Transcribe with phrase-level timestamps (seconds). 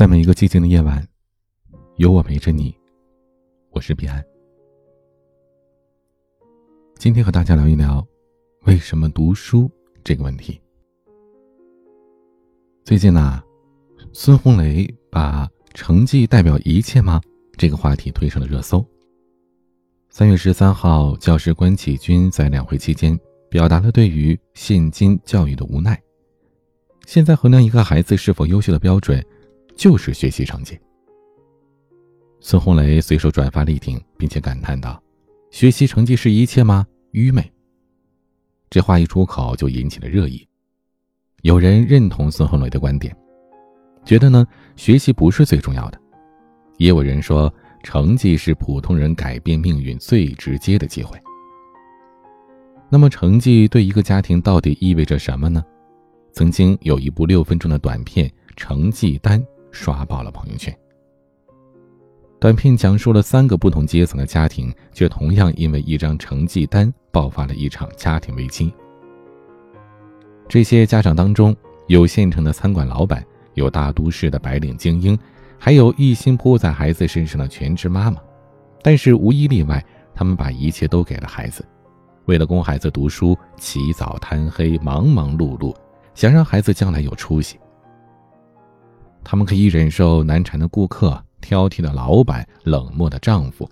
[0.00, 1.06] 在每一个寂静的夜晚，
[1.96, 2.74] 有我陪着你。
[3.70, 4.24] 我是彼岸。
[6.96, 8.02] 今天和大家聊一聊
[8.64, 9.70] 为什么读书
[10.02, 10.58] 这个问题。
[12.82, 13.42] 最近呢，
[14.10, 17.20] 孙红雷把“成绩代表一切吗”
[17.58, 18.82] 这个话题推上了热搜。
[20.08, 23.20] 三月十三号，教师关启军在两会期间
[23.50, 26.02] 表达了对于现今教育的无奈。
[27.04, 29.22] 现在衡量一个孩子是否优秀的标准。
[29.80, 30.78] 就是学习成绩。
[32.38, 35.02] 孙红雷随手转发力挺，并且感叹道
[35.50, 36.86] ：“学习成绩是一切吗？
[37.12, 37.50] 愚昧。”
[38.68, 40.46] 这话一出口就引起了热议。
[41.40, 43.16] 有人认同孙红雷的观点，
[44.04, 44.46] 觉得呢
[44.76, 45.98] 学习不是最重要的；
[46.76, 47.50] 也有人说
[47.82, 51.18] 成绩是普通人改变命运最直接的机会。
[52.90, 55.64] 那么成绩对一个家庭到底意味着什么呢？
[56.34, 59.40] 曾经有一部六分钟的短片《成绩单》。
[59.70, 60.74] 刷爆了朋友圈。
[62.38, 68.72] 短片讲述了三个不同阶层的家庭，却同样因为一张成绩单爆发了一场家庭危机。
[70.48, 71.54] 这些家长当中，
[71.86, 73.22] 有县城的餐馆老板，
[73.54, 75.18] 有大都市的白领精英，
[75.58, 78.18] 还有一心扑在孩子身上的全职妈妈。
[78.82, 79.84] 但是无一例外，
[80.14, 81.62] 他们把一切都给了孩子，
[82.24, 85.76] 为了供孩子读书，起早贪黑，忙忙碌碌，
[86.14, 87.58] 想让孩子将来有出息。
[89.22, 93.68] 他们可以忍受难缠的顾客、挑剔的老板、冷漠的丈夫，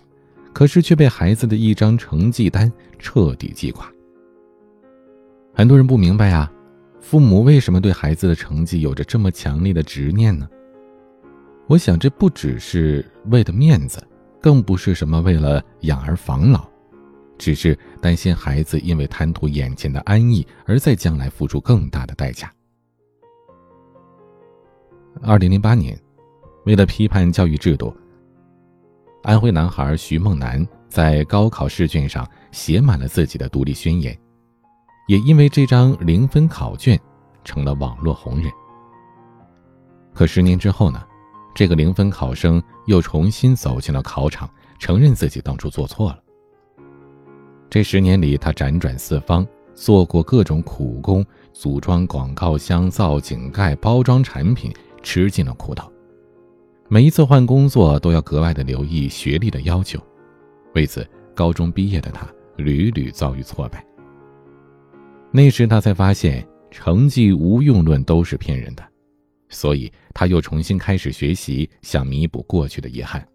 [0.53, 3.91] 可是却被孩子的一张成绩单彻底击垮。
[5.53, 6.51] 很多人不明白啊，
[7.01, 10.47] 父母为什么对孩子的成绩有着这么强烈的执念呢？
[11.67, 14.01] 我想，这不只是为了面子，
[14.41, 16.67] 更不是什么为了养儿防老，
[17.37, 22.51] 只是担心孩子因为贪图眼前的安逸，而在将来付出更大的代价。
[25.21, 25.99] 二零零八年，
[26.65, 27.93] 为了批判教育制度，
[29.21, 34.17] 安徽男孩徐梦楠在高考试卷上写满了自己的独立宣言，
[35.07, 36.97] 也因为这张零分考卷，
[37.43, 38.49] 成了网络红人。
[40.13, 41.03] 可十年之后呢，
[41.53, 46.19] 这个零分考生又重新走进了考场，承认自己当初做错了。
[47.69, 54.73] 这十年里，他辗转四方，做过各种苦工，组装广告箱、造井盖、包装产品。
[55.01, 55.91] 吃尽了苦头，
[56.87, 59.99] 每一次换工作都要格外的留意学历的要求，
[60.75, 62.27] 为此高中毕业的他
[62.57, 63.85] 屡屡遭遇挫败。
[65.31, 68.83] 那时他才发现成绩无用论都是骗人的，
[69.49, 73.25] 所以他又重新开始学习，想弥补过去的遗憾。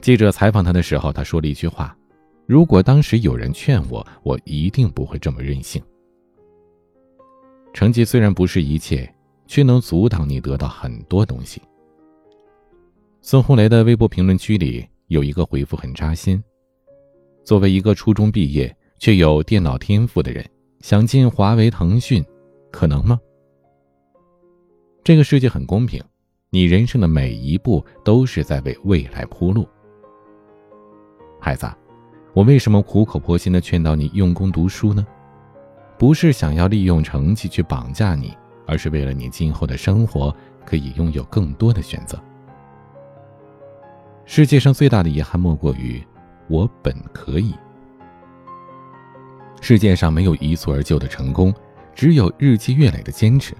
[0.00, 1.96] 记者采访他的时候，他说了一句话
[2.46, 5.82] ：“如果当时有人劝我，我一定不会这么任性。”
[7.72, 9.10] 成绩虽然不是一切。
[9.50, 11.60] 却能阻挡你得到很多东西。
[13.20, 16.40] 孙红雷的微博评论区里有一个回复很扎心：
[17.44, 22.24] 作为一个初中毕业却有电脑天赋的人，想进华为、腾讯，
[22.70, 23.18] 可能吗？
[25.02, 26.00] 这个世界很公平，
[26.50, 29.66] 你人生的每一步都是在为未来铺路。
[31.40, 31.68] 孩子，
[32.34, 35.04] 我为什么苦口婆心的劝导你用功读书呢？
[35.98, 38.32] 不是想要利用成绩去绑架你。
[38.70, 40.32] 而是为了你今后的生活
[40.64, 42.16] 可以拥有更多的选择。
[44.24, 46.00] 世界上最大的遗憾莫过于
[46.48, 47.52] 我本可以。
[49.60, 51.52] 世界上没有一蹴而就的成功，
[51.96, 53.56] 只有日积月累的坚持。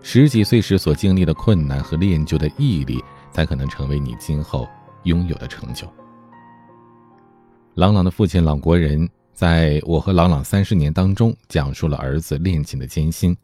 [0.00, 4.68] 十几岁时所经历的困难和练就的毅力，才可能成为你今后
[5.02, 5.92] 拥有的成就。
[7.74, 13.36] 朗朗的父亲朗国仁在我和朗朗三十年当中，讲述了儿子练琴的艰辛。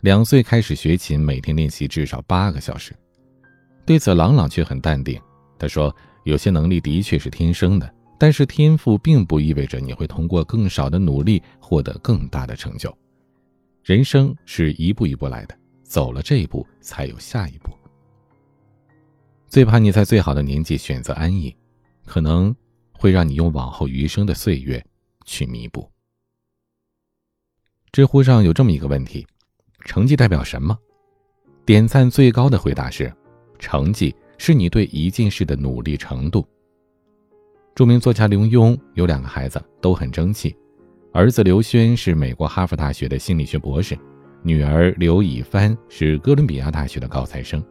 [0.00, 2.94] 两岁开始学琴，每天练习至少八个小时。
[3.84, 5.20] 对此，朗朗却很淡定。
[5.58, 12.96] 他说：“有些能力的确是天生的，但是天赋并不意味着你会通过更少的努力获得更大的成就。
[13.82, 17.72] 人生是一步一步来的，走了这一步，才有下一步。
[19.48, 21.52] 最怕你在最好的年纪选择安逸，
[22.06, 22.54] 可能
[22.92, 24.84] 会让你用往后余生的岁月
[25.24, 25.90] 去弥补。”
[27.90, 29.26] 知乎上有这么一个问题。
[29.84, 30.76] 成绩代表什么？
[31.64, 33.12] 点赞最高的回答是：
[33.58, 36.46] 成绩是你对一件事的努力程度。
[37.74, 40.56] 著名作家刘墉有两个孩子，都很争气。
[41.12, 43.96] 儿子刘轩是美国哈佛大学的心理学博士，
[44.42, 47.62] 女儿刘以帆是哥伦比亚大学的高材生。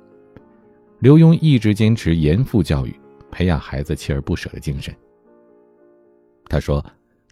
[1.00, 3.00] 刘墉一直坚持严父教育，
[3.30, 4.95] 培养孩子锲而不舍的精神。
[6.50, 6.83] 他说：“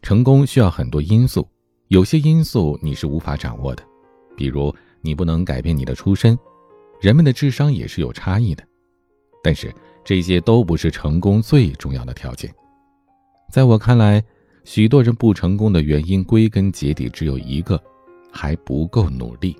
[0.04, 1.48] 成功需要很多因素，
[1.88, 3.83] 有些因素你是无法掌握的。”
[4.35, 6.37] 比如，你不能改变你的出身，
[6.99, 8.63] 人们的智商也是有差异的。
[9.43, 9.73] 但是
[10.03, 12.53] 这些都不是成功最重要的条件。
[13.51, 14.23] 在我看来，
[14.63, 17.81] 许多人不成功的原因归根结底只有一个：
[18.31, 19.55] 还不够努力。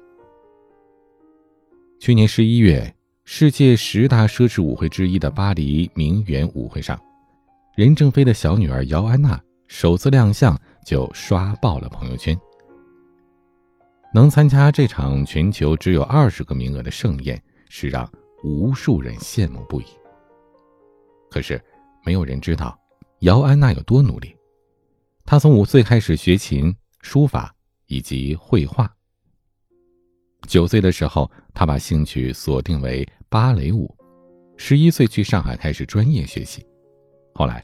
[2.00, 2.94] 去年十一月，
[3.24, 7.00] 世界十大奢侈舞会之一的巴黎名媛舞会上，
[7.75, 12.38] 任正非的小女儿姚安娜首次亮相就刷爆了朋友圈。
[14.16, 18.10] 能参加这场全球只有二十个名额的盛宴，是让
[18.46, 19.86] 无数人羡慕不已。
[21.30, 21.62] 可是，
[22.06, 22.80] 没有人知道
[23.20, 24.34] 姚安娜有多努力。
[25.26, 27.54] 她从五岁开始学琴、书法
[27.88, 28.90] 以及绘画。
[30.48, 33.86] 九岁的时候，她把兴趣锁定为芭蕾舞；
[34.56, 36.66] 十一岁去上海开始专业学习。
[37.34, 37.62] 后来，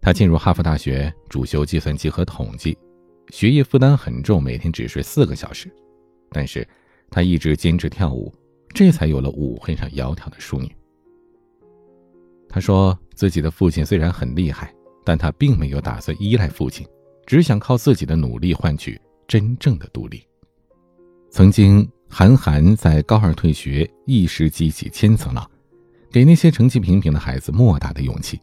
[0.00, 2.76] 她进入哈佛大学，主修计算机和统计，
[3.30, 5.70] 学业负担很重，每天只睡四个小时。
[6.30, 6.66] 但是，
[7.10, 8.32] 她一直坚持跳舞，
[8.74, 10.70] 这才有了舞会上窈窕的淑女。
[12.48, 14.74] 她说：“自己的父亲虽然很厉害，
[15.04, 16.86] 但他并没有打算依赖父亲，
[17.26, 20.22] 只想靠自己的努力换取真正的独立。”
[21.30, 25.48] 曾经，韩寒在高二退学，一时激起千层浪，
[26.10, 28.40] 给那些成绩平平的孩子莫大的勇气。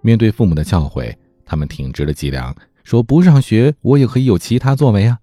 [0.00, 1.14] 面对父母的教诲，
[1.44, 2.54] 他们挺直了脊梁，
[2.84, 5.18] 说：“不上学，我也可以有其他作为啊。”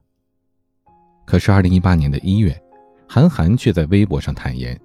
[1.26, 2.60] 可是，二零一八年的一月，
[3.08, 4.80] 韩寒却在微博上坦言，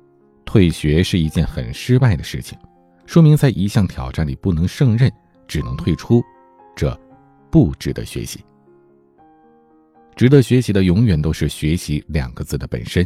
[0.44, 2.59] 退学是一件很失败的事情，
[3.06, 5.11] 说明在一项挑战里不能胜任，
[5.49, 6.23] 只能退出，
[6.76, 6.99] 这
[7.50, 8.41] 不值得学习。
[10.17, 13.05] 值得学习的永远都是“学习”两个字的本身。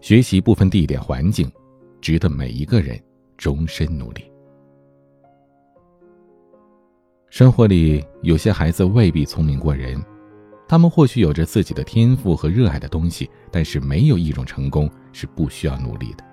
[0.00, 1.50] 学习不分地点环境，
[2.00, 3.00] 值得每一个人
[3.36, 4.24] 终身努力。
[7.36, 10.02] 生活里有些孩子未必聪明过人，
[10.66, 16.24] 他们或许有着自己的天赋和热爱的东西，但是没有一种成功是不需要努力的。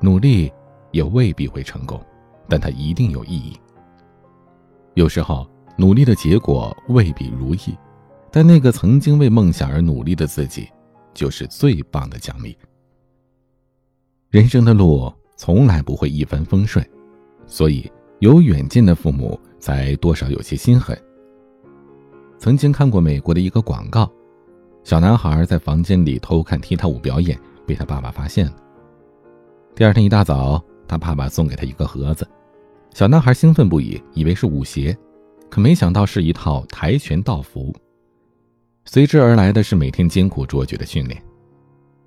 [0.00, 0.50] 努力
[0.90, 2.02] 也未必会成功，
[2.48, 3.60] 但它一定有意义。
[4.94, 7.76] 有时候，努力的结果未必如意。
[8.32, 10.66] 但那个曾经为梦想而努力的自己，
[11.12, 12.56] 就是最棒的奖励。
[14.30, 16.82] 人生的路从来不会一帆风顺，
[17.46, 20.96] 所以有远见的父母才多少有些心狠。
[22.38, 24.10] 曾经看过美国的一个广告，
[24.84, 28.54] 小男孩在房间里偷看踢踏舞表演，被他爸爸发现了。
[29.74, 32.26] 第二天一大早，他爸爸送给他一个盒子，
[32.94, 34.96] 小男孩兴奋不已，以为是舞鞋，
[35.50, 37.74] 可没想到是一套跆拳道服。
[38.84, 41.22] 随之而来的是每天艰苦卓绝的训练，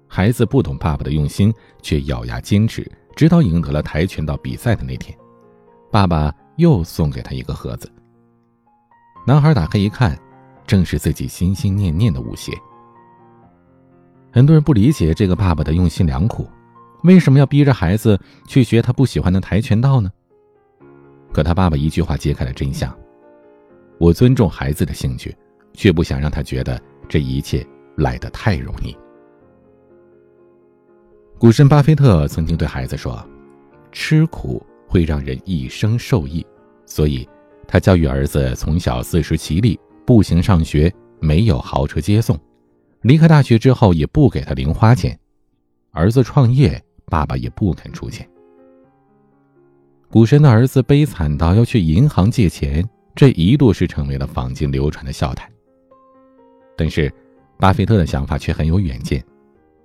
[0.08, 5.16] 孩子不懂爸爸的用心，却咬牙坚持，直到赢得了跆拳道比赛的那天，
[5.92, 7.92] 爸爸又送给他一个盒子。
[9.28, 10.18] 男孩打开一看，
[10.66, 12.52] 正是自己心心念念的舞鞋。
[14.32, 16.50] 很多人不理解这个爸爸的用心良苦，
[17.04, 20.10] 为什么要逼着孩子去学他不喜欢的跆拳道呢？
[21.32, 22.92] 可他爸爸一句话揭开了真相：
[24.00, 25.36] 我尊重孩子的兴趣。
[25.74, 26.78] 却不想让他觉得
[27.08, 27.66] 这一切
[27.96, 28.94] 来得太容易。
[31.40, 33.26] 股神巴菲特曾经对孩子说
[33.90, 34.62] ：“吃苦
[34.92, 36.46] 会让人一生受益。”
[36.86, 37.28] 所以，
[37.66, 42.36] 他教育儿子从小自食其力，步行上学，没有豪车接送；
[43.04, 45.18] 离开大学之后，也不给他零花钱。
[45.92, 48.28] 儿子创业，爸爸也不肯出钱。
[50.10, 55.50] 股神的儿子悲惨到要去银行借钱，这一度是成为了坊间流传的笑谈。
[56.76, 57.10] 但是，
[57.58, 59.24] 巴菲特的想法却很有远见。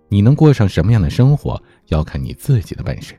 [0.09, 3.15] 你能过上什么样的生活，要看你自己的本事。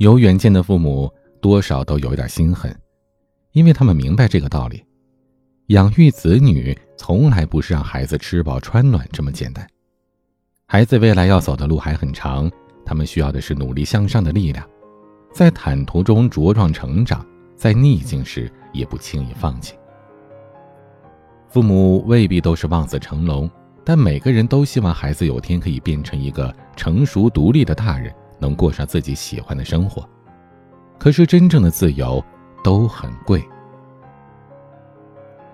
[0.00, 2.74] 有远见的父母多少都有点心狠，
[3.52, 4.82] 因为他们明白这个道理：
[5.66, 9.68] 养育子女从来不是让孩子吃饱穿暖这么简单。
[10.66, 12.50] 孩子未来要走的路还很长，
[12.82, 14.66] 他们需要的是努力向上的力量，
[15.34, 17.22] 在坦途中茁壮成长，
[17.54, 19.74] 在逆境时也不轻易放弃。
[21.50, 23.50] 父母未必都是望子成龙，
[23.84, 30.08] 但每个人都希望孩子有天可以变成一个成熟独立的大人，能过上自己喜欢的生活。
[30.98, 32.24] 可是真正的自由
[32.64, 33.46] 都很贵。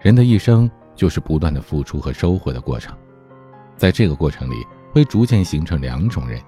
[0.01, 2.97] 人的一生就是不断的付出和收获的过程，
[3.77, 6.41] 在这个过程里会逐渐形成两种人：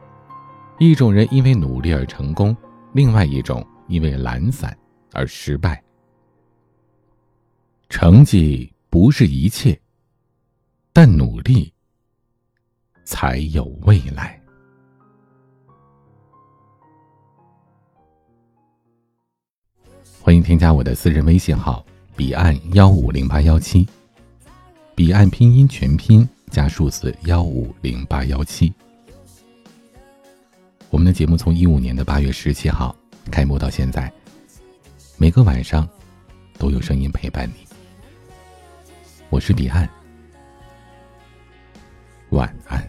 [0.78, 2.56] 一种人因为努力而成功，
[2.92, 4.74] 另外一种因为懒散
[5.12, 5.82] 而失败。
[7.88, 8.72] 成绩。
[8.90, 9.78] 不是一切，
[10.94, 11.70] 但努力
[13.04, 14.40] 才有未来。
[20.28, 21.82] 欢迎添加我的私人微信号：
[22.14, 23.88] 彼岸幺五零八幺七，
[24.94, 28.70] 彼岸拼音全拼加数字幺五零八幺七。
[30.90, 32.94] 我们的节目从一五年的八月十七号
[33.30, 34.12] 开播到现在，
[35.16, 35.88] 每个晚上
[36.58, 37.66] 都有声音陪伴你。
[39.30, 39.88] 我是彼岸，
[42.28, 42.86] 晚安。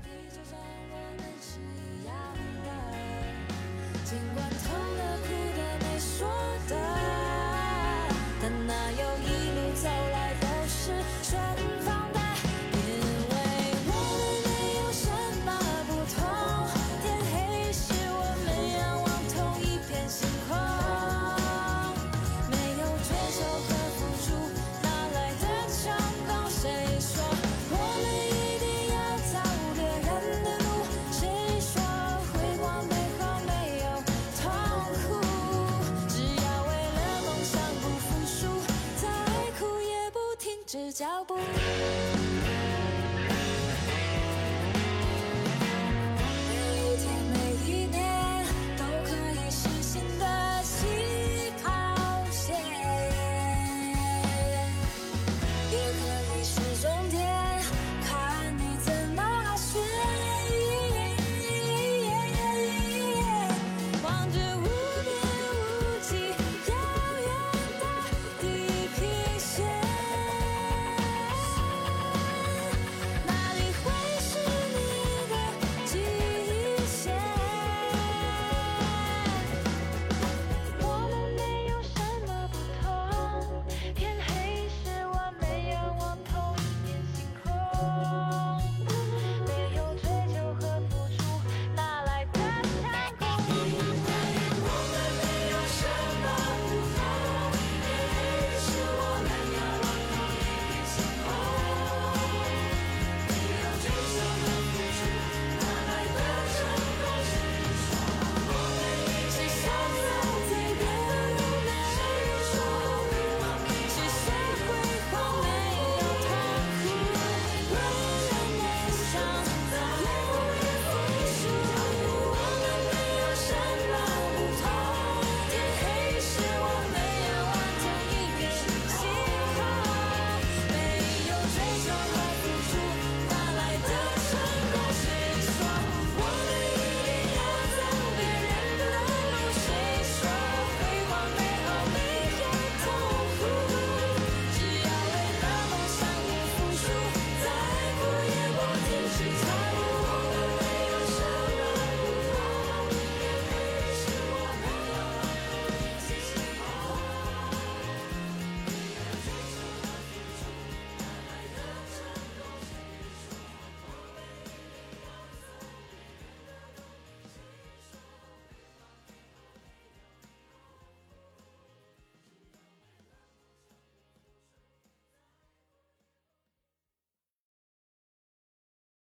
[40.99, 42.08] 脚步。